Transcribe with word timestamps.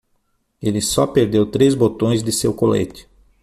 Ele 0.59 0.81
só 0.81 1.05
perdeu 1.05 1.45
três 1.45 1.75
botões 1.75 2.23
de 2.23 2.31
seu 2.31 2.51
colete. 2.55 3.07